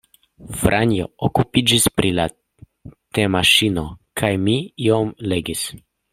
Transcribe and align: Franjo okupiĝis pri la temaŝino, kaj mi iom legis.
Franjo 0.59 1.03
okupiĝis 1.27 1.85
pri 1.99 2.11
la 2.21 2.25
temaŝino, 3.19 3.85
kaj 4.23 4.33
mi 4.49 4.59
iom 4.89 5.15
legis. 5.35 5.65